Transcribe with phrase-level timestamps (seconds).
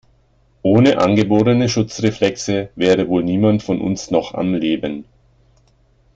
[0.63, 5.05] Ohne angeborene Schutzreflexe wäre wohl niemand von uns noch am Leben.